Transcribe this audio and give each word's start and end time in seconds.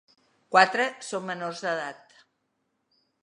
Quatre 0.55 0.87
són 1.09 1.27
menors 1.31 1.61
d’edat. 1.67 2.17